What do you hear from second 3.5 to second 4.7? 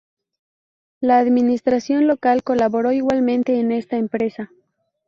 en esta empresa.